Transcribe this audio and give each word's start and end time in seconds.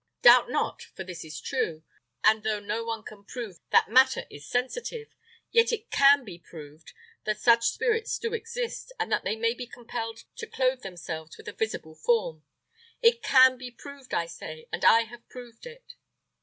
Doubt 0.23 0.49
not, 0.49 0.81
for 0.95 1.03
this 1.03 1.23
is 1.23 1.39
true; 1.39 1.83
and 2.23 2.41
though 2.41 2.59
no 2.59 2.83
one 2.83 3.03
can 3.03 3.23
prove 3.23 3.59
that 3.69 3.87
matter 3.87 4.25
is 4.31 4.47
sensitive, 4.49 5.13
yet 5.51 5.71
it 5.71 5.91
can 5.91 6.25
be 6.25 6.39
proved 6.39 6.93
that 7.25 7.39
such 7.39 7.67
spirits 7.69 8.17
do 8.17 8.33
exist, 8.33 8.91
and 8.99 9.11
that 9.11 9.23
they 9.23 9.35
may 9.35 9.53
be 9.53 9.67
compelled 9.67 10.23
to 10.37 10.47
clothe 10.47 10.81
themselves 10.81 11.37
with 11.37 11.47
a 11.47 11.53
visible 11.53 11.93
form. 11.93 12.43
It 13.03 13.21
can 13.21 13.59
be 13.59 13.69
proved, 13.69 14.11
I 14.11 14.25
say, 14.25 14.65
and 14.71 14.83
I 14.83 15.01
have 15.01 15.29
proved 15.29 15.67
it." 15.67 15.93